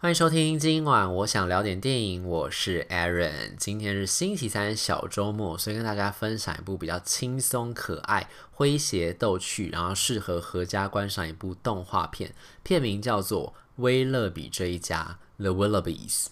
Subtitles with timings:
[0.00, 3.56] 欢迎收听，今晚我想聊点电影，我是 Aaron。
[3.56, 12.32] 今天是星期三小周末，所以跟大家分享一部比较轻松可爱、诙谐逗趣，然后适合合家观赏一部动画片，
[12.62, 13.48] 片名叫做
[13.82, 16.26] 《威勒比这一家》（The Willoughbys）。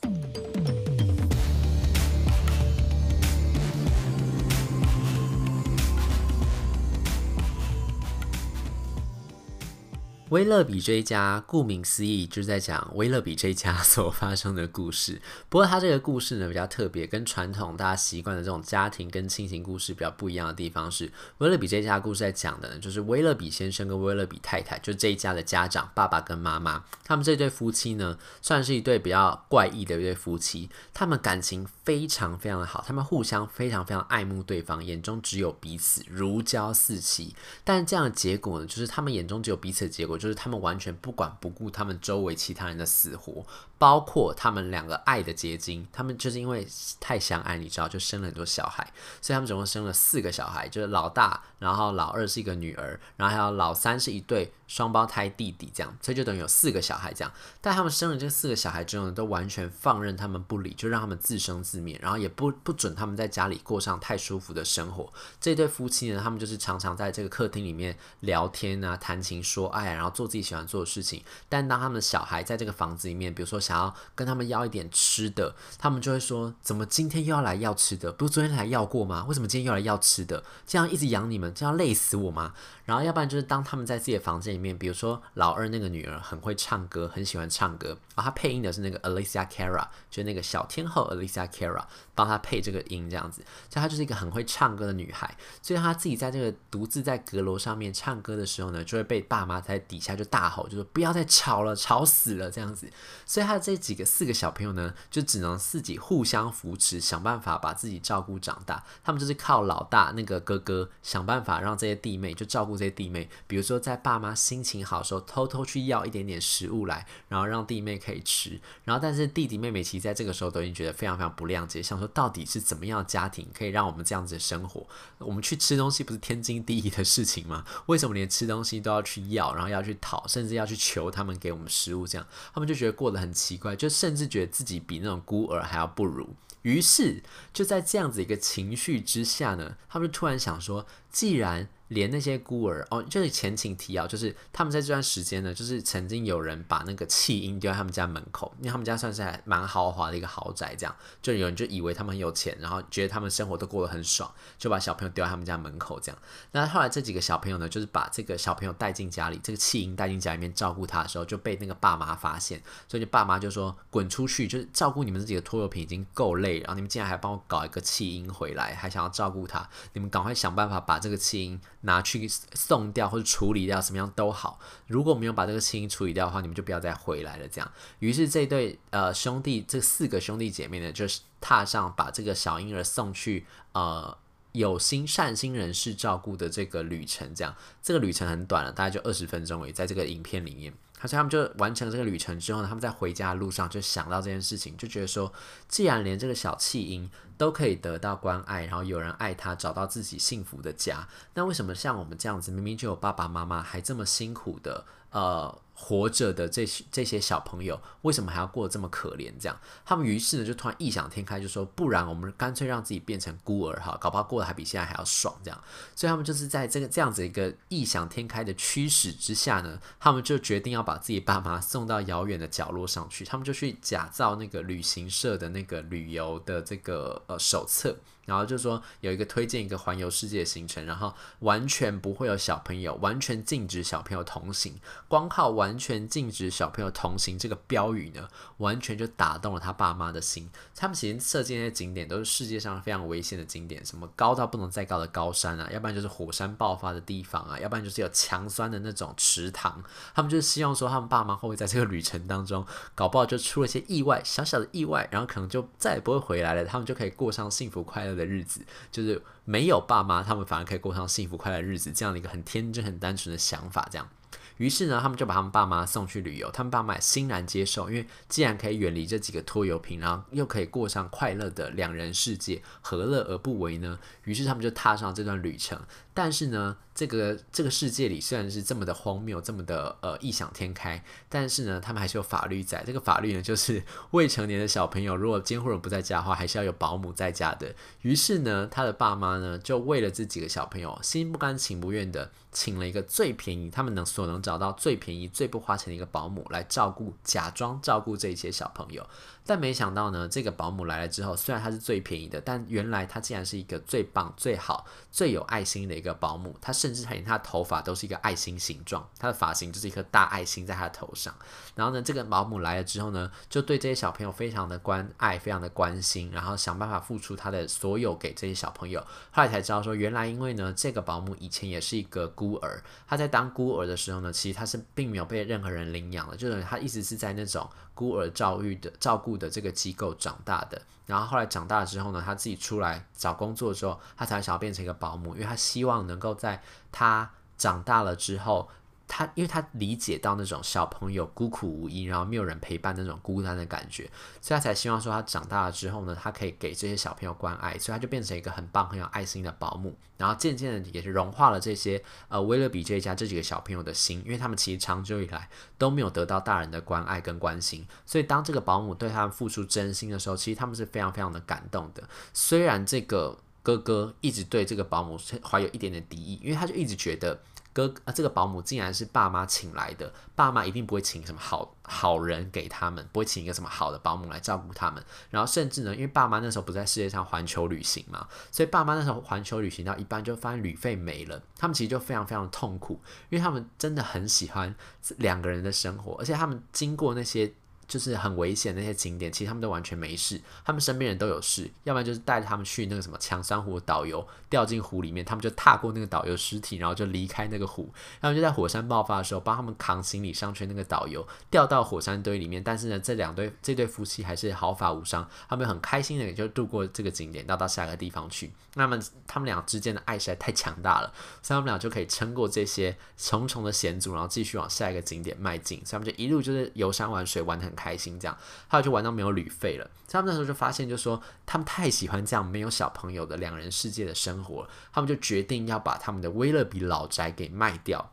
[10.30, 15.22] 威勒比这一家，顾名思义就是在讲威勒比这一家所发生的故事。
[15.48, 30.68] 不过，他这个故事呢比较特别，跟传统大家习惯的这种家庭跟亲情故事比较不一样的地方是，威勒比这一家故事在讲的呢，就是威勒比先生跟威勒比太太，就这一家的家长，爸爸跟妈妈，他们这对夫妻呢，算是一对比较怪异的一对夫妻。
[30.92, 37.36] 他们感情非常非常的好，他们互相非常非常爱慕对方，眼中只有彼此，如胶似漆。
[37.62, 40.15] 但这样的结果呢，就是他们眼中只有彼此的结果。
[40.16, 43.44] 就是他们完全不管不顾他们周围其他人的死活，
[43.78, 45.86] 包括他们两个爱的结晶。
[45.92, 46.66] 他们就是因为
[47.00, 48.86] 太相爱，你知道，就生了很多小孩，
[49.20, 57.32] 所以他们总共生了四个小孩，就是老大，然后老二是一个女儿，然后还有老三是一对双胞胎弟弟，这样，所以就等于有四个小孩这样。
[57.60, 65.12] 但他们生了这四个小孩之后呢，都完全放任他们不理，就让他们自生自灭，然后也不不准他们在家里过上太舒服的生活。
[65.40, 71.22] 这对夫妻呢，他们就是常常在这个客厅里面聊天啊，谈情说爱，然后做自己喜欢做的事情。
[71.48, 78.12] 但当他们小孩在这个房子里面，比如说想要跟他们要一点吃的，他们就会说：怎么今天又要来要吃的？
[78.12, 79.24] 不是昨天才要过吗？
[79.26, 80.44] 为什么今天又来要吃的？
[80.66, 82.54] 这样一直养你们，这样累死我吗？
[82.84, 95.36] 然后要不然就是当他们在自己的房间里面，比如说老二那个女儿很会唱歌，很喜欢唱歌，然后她配音的是那个 Alicia Cara，就是那个小天后 Alicia Cara 帮她配这个音这样子，所以她就是一个很会唱歌的女孩。
[95.60, 102.88] 所以她自己在这个独自在阁楼上面唱歌的时候呢，就会被爸妈在底下就大吼，就说不要再吵了，吵死了这样子。
[103.24, 108.84] 所以她这几个四个小朋友呢，就只能自己互相扶持，想办法把自己照顾长大。
[109.04, 118.60] 他们就是靠老大那个哥哥想办法让这些弟妹就照顾这些弟妹，比如说在爸妈心情好的时候，偷偷去要一点点食物来，然后让弟妹可以吃。
[118.84, 124.86] 然后但是弟弟妹妹其实在这个时候都已经觉得非常非常不谅解，想说到底是怎么样的家庭可以让我们这样子的生活？
[125.18, 127.64] 我们去吃东西不是天经地义的事情吗？
[127.86, 132.06] 为什么连吃东西都要去要，然后要去讨，甚至要去求他们给我们食物？
[132.06, 136.28] 这样他们就觉得过得很奇怪，就甚至觉得自己比那种孤儿还要不如。
[136.62, 140.84] 于是就在这样子一个情绪之下呢，他们就突然想说，
[141.16, 156.20] 既然连那些孤儿哦，就是前情提要，就是他们在这段时间呢，就是曾经有人把那个弃婴丢在他们家门口，因为他们家算是还蛮豪华的一个豪宅，这样就有人就以为他们很有钱，然后觉得他们生活都过得很爽，就把小朋友丢在他们家门口这样。
[156.52, 174.58] 那后来这几个小朋友呢，就是把这个小朋友带进家里，这个弃婴带进家里面照顾他的时候，就被那个爸妈发现，所以就爸妈就说滚出去，就是照顾你们这几个拖油瓶已经够累，然后你们竟然还帮我搞一个弃婴回来，还想要照顾他，你们赶快想办法把这这个弃婴拿去送掉或者处理掉，什么样都好。
[174.88, 177.46] 如果没有把这个弃婴处理掉的话，你们就不要再回来了。
[177.46, 184.18] 这样，于是这对呃兄弟，这四个兄弟姐妹呢，就是踏上把这个小婴儿送去呃
[184.50, 187.32] 有心善心人士照顾的这个旅程。
[187.32, 190.74] 这样，这个旅程很短了，大概就二十分钟而已，在这个影片里面。
[190.98, 195.32] 他说他们就完成这个旅程之后呢，他们在回家的路上就想到这件事情，就觉得说，
[195.68, 205.62] 既然连这个小弃婴都可以得到关爱，然后有人爱他，找到自己幸福的家，那为什么像我们这样子，明明就有爸爸妈妈，还这么辛苦的，呃？
[205.78, 209.30] 活着的这些这些小朋友，为什么还要过得这么可怜？
[209.38, 215.38] 这样，他们于是呢就突然异想天开，就说：不然我们干脆让自己变成孤儿哈，搞不好过得还比现在还要爽。
[215.44, 215.62] 这样，
[215.94, 223.24] 所以他们就是在这个这样子一个异想天开的驱使之下呢，他们就决定要把自己爸妈送到遥远的角落上去。
[223.24, 227.94] 他们就去假造那个旅行社的那个旅游的这个呃手册。
[228.26, 234.78] 然后就说有一个推荐一个环游世界的行程，然后完全不会有小朋友，完全禁止小朋友同行。
[235.08, 238.28] 光靠完全禁止小朋友同行这个标语呢，
[238.58, 240.50] 完全就打动了他爸妈的心。
[240.74, 249.82] 他们其实设计那些景点都是世界上非常危险的景点，什么高到不能再高的高山啊，要不然就是火山爆发的地方啊，要不然就是有强酸的那种池塘。
[250.14, 258.60] 他们就是希望说，他们爸妈会不会在这个旅程当中，搞不好就出了一些意外，小小的意外，然后可能就再也不会回来了，他们就可以过上幸福快乐的日子，
[258.90, 263.86] 就是没有爸妈，他们反而可以过上幸福快乐的日子，这样的一个很天真、很单纯的想法。
[263.90, 264.08] 这样，
[264.58, 273.98] 于是呢，他们就把他们爸妈送去旅游，他们爸妈也欣然接受，因为既然可以远离这几个拖油瓶，然后又可以过上快乐的两人世界，何乐而不为呢？
[274.24, 275.78] 于是他们就踏上这段旅程。
[276.14, 282.82] 但是呢，这个这个世界里虽然是这么的荒谬，这么的呃异想天开，但是呢，他们还是有法律在。
[282.86, 283.82] 这个法律呢，就是
[284.12, 287.74] 未成年的小朋友如果监护人不在家的话，还是要有保姆在家的。
[288.00, 299.06] 于是呢，他的爸妈呢，就为了这几个小朋友，心不甘情不愿的请了一个最便宜，他们能所能找到最便宜、最不花钱的一个保姆来照顾，假装照顾这些小朋友。
[299.46, 306.56] 但没想到呢，这个保姆来了之后，虽然她是最便宜的，但原来她竟然是一个最棒、最好、最有爱心的一个保姆。
[306.60, 311.32] 她甚至连她的头发都是一个爱心形状，她的发型就是一颗大爱心在她的头上。
[311.74, 319.00] 然后呢，这个保姆来了之后呢，就对这些小朋友非常的关爱、非常的关心，然后想办法付出她的所有给这些小朋友。
[319.30, 327.68] 后来才知道说，原来因为呢，这个保姆以前也是一个孤儿，她在当孤儿的时候呢，其实她是并没有被任何人领养的，就是她一直是在那种。
[327.96, 338.68] 孤儿教育的照顾的这个机构长大的，然后后来长大之后呢，他自己出来找工作之后，他才想要变成一个保姆，因为他希望能够在他长大了之后。
[339.08, 344.10] 他因为他理解到那种小朋友孤苦无依，然后没有人陪伴那种孤单的感觉，
[344.40, 349.96] 所以他才希望说他长大了之后呢，他可以给这些小朋友关爱，所以他就变成一个很棒、很有爱心的保姆。
[350.16, 355.48] 然后渐渐的也是融化了这些呃威勒比这一家这几个小朋友的心，因为他们其实长久以来
[355.78, 362.02] 都没有得到大人的关爱跟关心，所以当这个保姆对他们付出真心的时候，其实他们是非常非常的感动的。
[362.32, 367.38] 虽然这个哥哥一直对这个保姆怀有一点点敌意，因为他就一直觉得。
[367.76, 375.04] 哥啊，这个保姆竟然是爸妈请来的，爸妈一定不会请什么好好人给他们，不会请一个什么好的保姆来照顾他们。
[375.28, 384.74] 然后甚至呢，因为爸妈那时候不在世界上环球旅行嘛，所以爸妈那时候环球旅行到一半就发现旅费没了，他们其实就非常非常痛苦，因为他们真的很喜欢
[385.18, 387.52] 两个人的生活，而且他们经过那些。
[387.88, 397.92] 就是很危险那些景点，其实他们都完全没事，他们身边人都有事，要不然就是带着他们去那个什么强山湖的导游掉进湖里面，他们就踏过那个导游尸体，然后就离开那个湖。
[398.20, 408.52] 他们就在火山爆发的时候帮他们扛行李上去，那个导游掉到火山堆里面，但是呢，这两对这对夫妻还是毫发无伤，他们很开心的也就度过这个景点，到到下一个地方去。
[408.74, 411.12] 那么他们俩之间的爱实在太强大了，
[411.42, 415.78] 所以他们俩就可以撑过这些重重的险阻，然后继续往下一个景点迈进。
[415.84, 418.36] 所以他们就一路就是游山玩水，玩得很开心，这样，
[418.66, 419.88] 后来就玩到没有旅费了。
[420.08, 428.10] 他们那时候就发现，就说他们太喜欢这样没有小朋友的两人世界的生活，他们就决定要把他们的威勒比老宅给卖掉。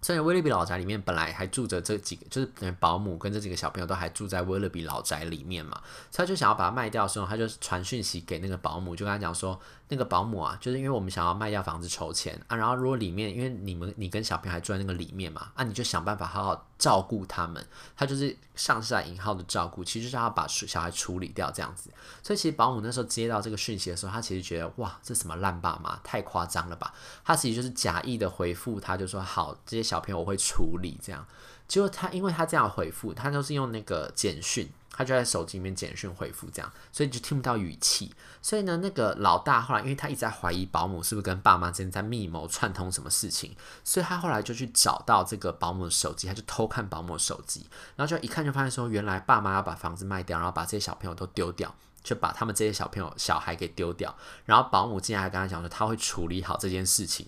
[0.00, 5.80] 虽然威勒比老宅里面本来还住着这几个，就是等保姆跟这几个小朋友都还住在威勒比老宅里面嘛，
[6.10, 9.58] 所以他就想要把它卖掉的时候，他就传讯息给那个保姆，就跟他讲说。
[9.88, 17.66] 那个保姆啊，就是因为我们想要卖掉房子筹钱啊，然后如果里面因为你们你跟小朋友还住在那个里面嘛，啊，你就想办法好好照顾他们。
[17.96, 21.88] 他就是上下引号的照顾，其实就是要把小孩处理掉这样子。
[22.22, 26.92] 所以其实保姆那时候接到这个讯息的时候，他其实觉得哇，这什么烂爸妈，太夸张了吧？
[27.24, 31.26] 他其实就是假意的回复他，就说好，这些小朋友我会处理这样。
[31.66, 34.68] 结果他因为他这样回复，他就是用那个简讯。
[34.96, 38.14] 他就在手机里面简讯回复这样，所以就听不到语气。
[38.40, 54.14] 所以呢，那个老大后来，因为他一直在怀疑保姆是不是跟爸妈之间在密谋串通什么事情，所以他后来就去找到这个保姆的手机，他就偷看保姆的手机，然后就一看就发现说，原来爸妈要把房子卖掉，然后把这些小朋友都丢掉，就把他们这些小朋友小孩给丢掉。
[54.44, 57.26] 然后保姆竟然还跟他讲说，他会处理好这件事情。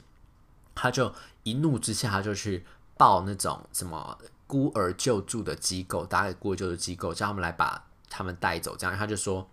[0.75, 2.65] 他就一怒之下，他就去
[2.97, 4.19] 报那种什么。
[4.47, 8.77] 孤儿救助的机构，打给孤儿救助机构，叫他们来把他们带走。
[8.77, 9.51] 这样，他就说。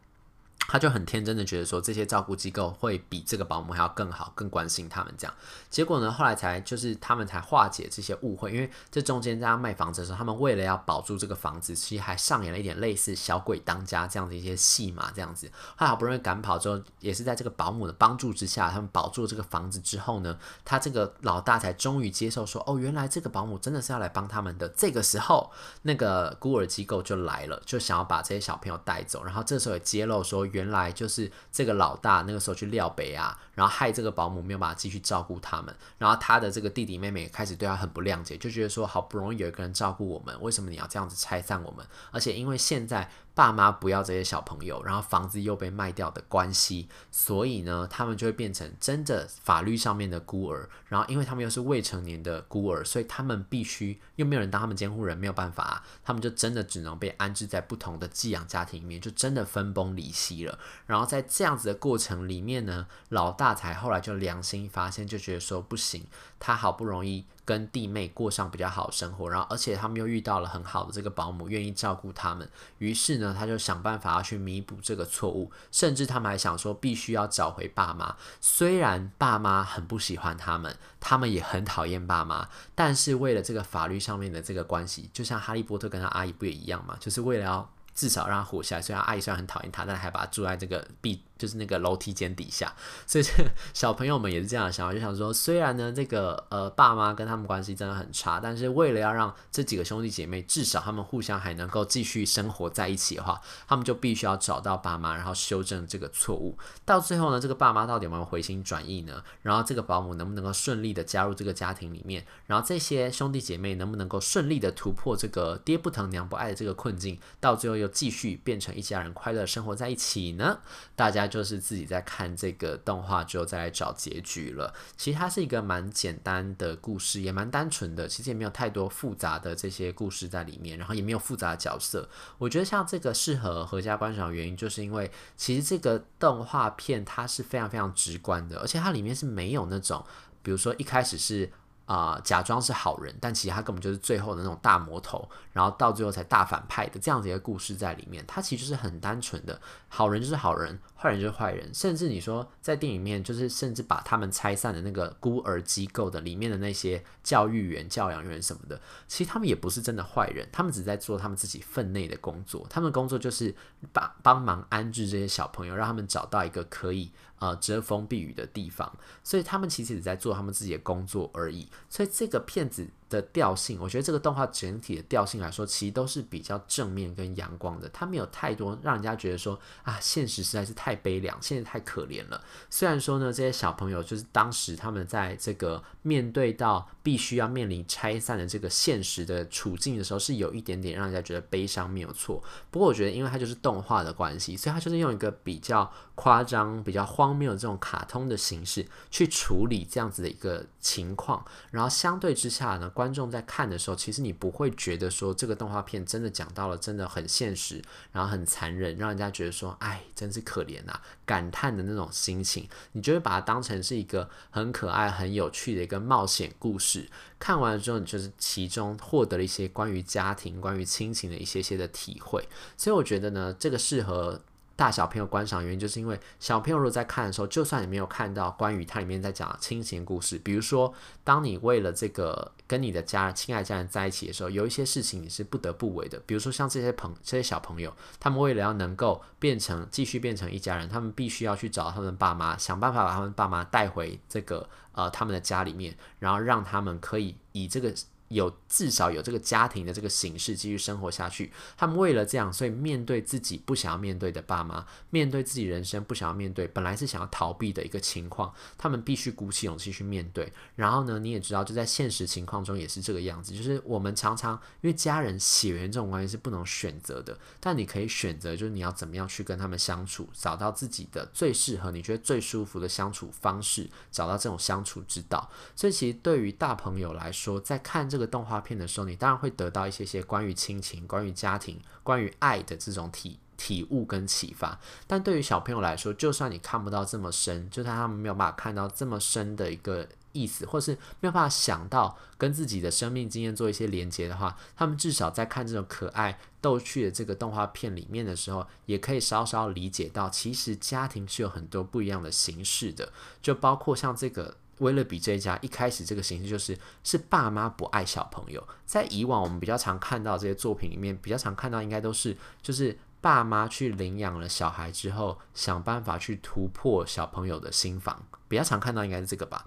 [0.66, 5.34] 他就很天真的觉得说，这些照顾机构会比这个保姆还要更好，更关心他们这样。
[5.70, 15.52] 结果呢，后来才就是他们才化解这些误会，因为这中间在卖房子的时候，他们为了要保住这个房子，其实还上演了一点类似小鬼当家这样的一些戏码这样子。
[15.76, 24.68] 后来好不容易赶跑之后，也是在这个保姆的帮助之下，他们保住这个房子之后呢，他这个老大才终于接受说，哦，原来这个保姆真的是要来帮他们的。
[24.70, 25.52] 这个时候，
[25.84, 29.24] 那个孤儿机构就来了，就想要把这些小朋友带走。
[29.24, 30.48] 然后这时候也揭露说。
[30.54, 41.86] 原来就是这个老大那个时候去廖北啊，然后害这个保姆没有办法继续照顾他们，然后他的这个弟弟妹妹开始对他很不谅解，就觉得说好不容易有一个人照顾我们，为什么你要这样子拆散我们？
[42.12, 43.10] 而且因为现在。
[43.36, 50.70] 爸妈不要这些小朋友，然后房子又被卖掉的关系，所以呢，他们就会变成真的法律上面的孤儿。
[50.88, 60.60] 然后，因为他们又是未成年的孤儿，所以他们必须又没有人当他们监护人，没有办法，他们就真的只能被安置在不同的寄养家庭里面，就真的分崩离析了。
[60.86, 66.06] 然后在这样子的过程里面呢，老大才后来就良心发现，就觉得说不行，
[66.46, 72.50] 他好不容易跟弟妹过上比较好的生活，然后而且他们又遇到了很好的这个保姆，愿意照顾他们。
[72.80, 78.18] 于是呢，他就想办法要去弥补这个错误，甚至他们还想说必须要找回爸妈。
[78.42, 86.98] 虽然爸妈很不喜欢他们，他们也很讨厌爸妈，但是为了这个法律上面的这个关系，就像哈利波特跟他阿姨不也一样嘛？
[87.00, 88.82] 就是为了要至少让他活下来。
[88.82, 91.24] 虽然阿姨虽然很讨厌他，但还把他住在这个壁。
[91.36, 92.74] 就是那个楼梯间底下，
[93.06, 93.32] 所以这
[93.74, 106.58] 小朋友们也是这样想，就想说，虽然呢，这个呃爸妈跟他们关系真的很差，但是为了要让这几个兄弟姐妹至少他们互相还能够继续生活在一起的话，他们就必须要找到爸妈，然后修正这个错误。
[106.86, 109.22] 到最后呢，这个爸妈到底有没有回心转意呢？
[109.42, 112.26] 然后这个保姆能不能够顺利的加入这个家庭里面？
[112.46, 117.20] 然后这些兄弟姐妹能不能够顺利的突破这个爹不疼娘不爱的这个困境？
[117.42, 120.60] 到最后又继续变成一家人快乐生活在一起呢？
[120.96, 121.24] 大家。
[121.34, 124.72] 就是自己在看这个动画之后再来找结局了。
[124.96, 132.08] 其实它是一个蛮简单的故事，也蛮单纯的，其实也没有太多复杂的这些故事在里面，然后也没有复杂的角色。
[132.38, 140.06] 我觉得像这个适合合家观赏的原因，就是因为其实这个动画片它是非常非常直观的，而且它里面是没有那种，
[140.44, 141.52] 比如说一开始是。
[141.86, 148.24] 啊、假装是好人，但其实他根本就是最后的那种大魔头，然后到最后才大反派的这样子一个故事在里面。
[148.26, 149.60] 他其实是很单纯的，
[149.90, 151.70] 好人就是好人，坏人就是坏人。
[151.74, 162.66] 甚至你说在电影里面，就是甚至把他们拆散的那个孤儿机构的里面的那些教育员、教养员什么的，其实他们也不是真的坏人，他们只在做他们自己分内的工作。
[162.70, 163.54] 他们的工作就是
[163.92, 167.12] 帮帮忙安置这些小朋友，让他们找到一个可以。
[167.40, 168.90] 呃，遮风避雨的地方，
[169.22, 171.68] 所以他们其实只在做他们自己的工作而已。
[171.90, 177.90] 所以这个骗子的调性，我觉得这个动画整体的调性来说，其实都是比较正面跟阳光的。
[177.90, 182.42] 它没有太多让人家觉得说啊，现实实在是太悲凉，现在太可怜了。
[182.70, 192.42] 虽然说呢，这些小朋友就是当时他们在这个面对到必须要面临拆散的这个现实的处境的时候，是有一点点让人家觉得悲伤，没有错。
[192.72, 197.34] 不过我觉得，因为它就是动画的关系，所以它就是用一个比较夸张、比较荒。
[197.34, 207.82] 谬的这种卡通的形式去处理这样子的一个情况，然后相对之下呢，观众在看的时候，其实你不会觉得说这个动画片真的讲到了真的很现实，
[208.14, 217.10] 然后很残忍，让人家觉得说，哎，真是可怜呐，感叹的那种心情，你就会把它当成是一个很可爱、很有趣的一个冒险故事。
[217.38, 222.48] 看完了之后，你就是其中获得了一些关于家庭、关于亲情的一些些的体会。
[222.78, 224.42] 所以我觉得呢，这个适合。
[224.76, 236.20] 大小朋友观赏原因，就是因为小朋友如果在看的时候，就算你没有看到关于它里面在讲亲情故事，比如说，当你为了这个跟你的家人、亲爱家人在一起的时候，有一些事情你是不得不为的。
[236.26, 247.94] 比如说像这些朋这些小朋友，他们为了要能够变成继续变成一家人，他们必须要去找他们爸妈，想办法把他们爸妈带回这个呃他们的家里面，然后让他们可以以这个。
[248.34, 251.52] 有至少有这个家庭的这个形式继续生活下去。
[251.78, 260.52] 他们为了这样，所以面对自己不想要面对的爸妈，面对自己人生不想要面对，本来是想要逃避的一个情况，他们必须鼓起勇气去面对。
[260.76, 263.56] 然后呢，你也知道，就在现实情况中也是这个样子。
[263.56, 275.50] 就是我们常常因为家人血缘这种关系是不能选择的，但你可以选择，就是你要怎么样去跟他们相处，找到自己的最适合、你觉得最舒服的相处方式，找到这种相处之道。
[275.76, 278.23] 所以，其实对于大朋友来说，在看这个。
[278.26, 284.80] 动画片的时候，你当然会得到一些些关于亲情、关于家庭、关于爱的这种体体悟跟启发。
[285.08, 303.12] 但对于小朋友来说，就算你看不到这么深，就算他们没有办法看到这么深的一个意思，或是没有办法想到跟自己的生命经验做一些连接的话，他们至少在看这种可爱逗趣的这个动画片里面的时候，也可以稍稍理解到，其实家庭是有很多不一样的形式的，
[303.42, 304.56] 就包括像这个。
[304.80, 319.66] 威勒比这一家一开始这个形式就是是爸妈不爱小朋友，在以往我们比较常看到这些作品里面，比较常看到应该都是就是爸妈去领养了小孩之后，想办法去突破小朋友的心防，比较常看到应该是这个吧。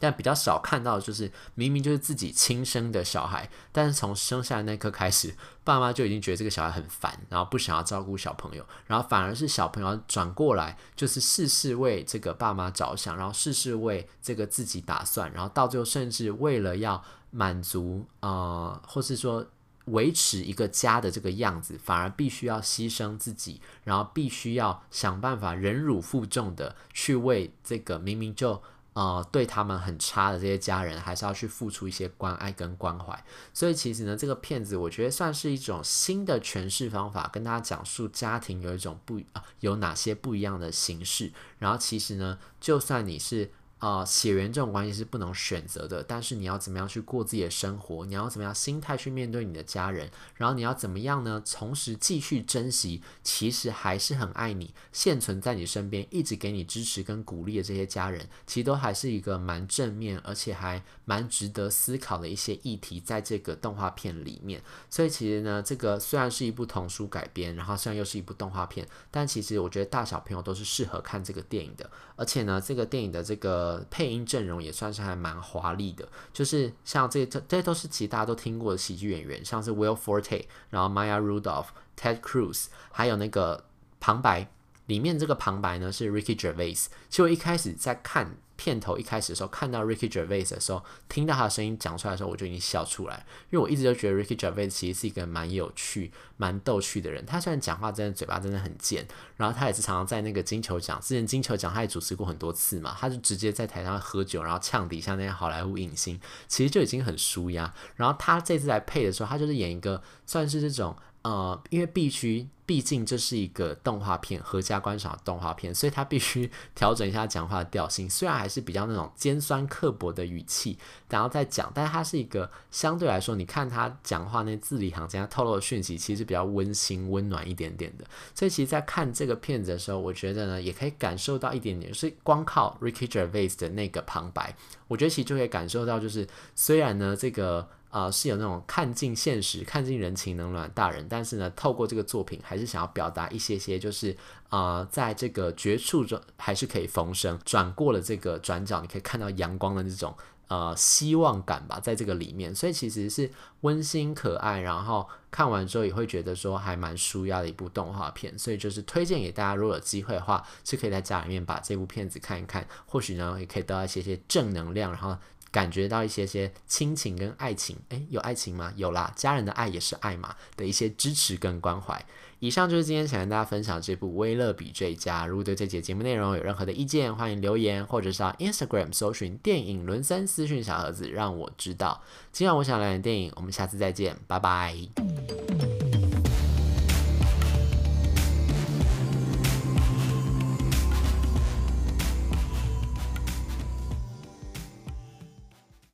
[0.00, 19.46] 但比较少看到的就是明明就是自己亲生的小孩，但是从生下来那刻开始，爸妈就已经觉得这个小孩很烦，然后不想要照顾小朋友，然后反而是小朋友转过来，就是事事为这个爸妈着想，然后事事为这个自己打算，然后到最后甚至为了要满足呃，或是说
[19.86, 28.62] 维持一个家的这个样子，反而必须要牺牲自己，然后必须要想办法忍辱负重的去为这个明明就。
[28.98, 33.24] 呃，对他们很差的这些家人，还是要去付出一些关爱跟关怀。
[33.54, 41.32] 所以其实呢，这个片子我觉得算是一种新的诠释方法，跟大家讲述家庭有一种不啊，有哪些不一样的形式。
[41.58, 48.04] 然后其实呢，就算你是呃，血缘这种关系是不能选择的，但是你要怎么样去过自己的生活？
[48.06, 50.10] 你要怎么样心态去面对你的家人？
[50.34, 51.40] 然后你要怎么样呢？
[51.46, 64.62] 同时继续珍惜，其实还是很爱你，现存在你身边，一直给你支持跟鼓励的这些家人，其实都还是一个蛮正面，而且还蛮值得思考的一些议题，在这个动画片里面。
[64.90, 71.88] 所以其实呢，这个虽然是一部童书改编，然后虽然又是一部动画片，但其实我觉得大小朋友都是适合看这个电影的。
[72.16, 83.64] 而且呢，这个电影的这个配音阵容也算是还蛮华丽的，就是像这这这都是其实大家都听过的喜剧演员，像是 Will Forte，然后 Maya Rudolph、Ted Cruz，还有那个
[84.00, 84.48] 旁白，
[84.86, 86.86] 里面这个旁白呢是 Ricky Gervais。
[87.08, 88.36] 其实我一开始在看。
[88.58, 97.24] 片头一开始的时候，看到 Ricky Gervais 的时候，听到他的声音讲出来的时候，我就已经笑出来，因为我一直都觉得 Ricky Gervais 其实是一个蛮有趣、蛮逗趣的人。
[97.24, 107.72] 他虽然讲话真的嘴巴真的很贱，然后他也是常常在那个金球奖之前金球奖他也主持过很多次嘛，他就直接在台上喝酒，然后呛底下那些好莱坞影星，其实就已经很舒压。
[107.94, 110.96] 然后他这次来配的时候，他就是演一个算是这种。
[111.22, 118.10] 呃，因为必须，毕竟这是一个动画片，合家观赏的动画片，所以他必须 调整一下讲话的调性。
[118.10, 128.04] 虽然还是比较那种尖酸刻薄的语气，然后再讲，但是他是一个相对来说，你看他讲话那字里行间，透露的讯息其实比较温馨、温暖一点点的。
[128.34, 134.54] 所以其实，在看这个片子的时候，我觉得呢，也可以感受到一点点，就是光靠 Ricky Gervais 的那个旁白，
[134.88, 137.66] 我觉得其实就可以感受到，就是虽然呢，这个。
[137.90, 144.14] 啊、呃，是有那种看尽现实、看尽人情冷暖大人，但是呢，透过这个作品，还是想要表达一些些，就是
[144.50, 150.14] 啊、在这个绝处中还是可以逢生，转过了这个转角，你可以看到阳光的这种
[150.48, 153.30] 呃希望感吧，在这个里面，所以其实是
[153.62, 165.16] 温馨可爱，然后看完之后也会觉得说还蛮舒压的一部动画片，所以就是推荐给大家，如果有机会的话，是可以在家里面把这部片子看一看，或许呢也可以得到一些些正能量，然后。
[165.50, 168.72] 感觉到一些些亲情跟爱情，诶，有爱情吗？
[168.76, 172.04] 有啦，家人的爱也是爱嘛的一些支持跟关怀。
[172.40, 175.24] 以上就是今天想跟大家分享这部《威勒比这一家》。
[175.26, 182.00] 如果对这节节目内容有任何的意见，欢迎留言，或者是到 Instagram 搜寻电影伦森私讯小盒子，让我知道。
[182.30, 185.77] 今晚我想聊点电影，我们下次再见，拜拜。